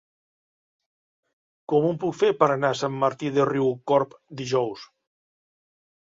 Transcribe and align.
Com 1.73 1.85
ho 1.89 1.91
puc 2.05 2.15
fer 2.21 2.31
per 2.39 2.47
anar 2.55 2.73
a 2.73 2.79
Sant 2.81 2.97
Martí 3.05 3.31
de 3.37 3.47
Riucorb 3.51 4.19
dijous? 4.43 4.89